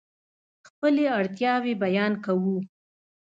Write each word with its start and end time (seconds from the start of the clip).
خپلې 0.67 1.05
اړتیاوې 1.19 1.73
بیان 1.83 2.13
کوو. 2.25 2.57